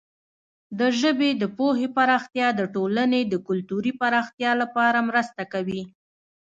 [0.79, 5.81] د ژبې د پوهې پراختیا د ټولنې د کلتوري پراختیا لپاره مرسته کوي.